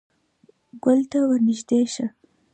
[0.83, 2.05] _ګول ته ور نږدې شه.